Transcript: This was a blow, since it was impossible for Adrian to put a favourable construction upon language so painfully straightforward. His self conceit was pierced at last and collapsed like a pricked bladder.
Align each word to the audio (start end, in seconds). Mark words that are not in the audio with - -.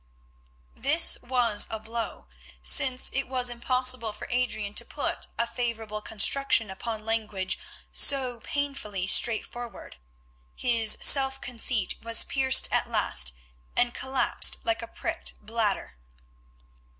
This 0.75 1.15
was 1.21 1.67
a 1.69 1.79
blow, 1.79 2.25
since 2.63 3.11
it 3.13 3.27
was 3.27 3.51
impossible 3.51 4.13
for 4.13 4.27
Adrian 4.31 4.73
to 4.73 4.83
put 4.83 5.27
a 5.37 5.45
favourable 5.45 6.01
construction 6.01 6.71
upon 6.71 7.05
language 7.05 7.59
so 7.91 8.39
painfully 8.39 9.05
straightforward. 9.05 9.97
His 10.55 10.97
self 11.01 11.39
conceit 11.39 12.01
was 12.01 12.23
pierced 12.23 12.67
at 12.71 12.89
last 12.89 13.33
and 13.77 13.93
collapsed 13.93 14.57
like 14.63 14.81
a 14.81 14.87
pricked 14.87 15.35
bladder. 15.39 15.97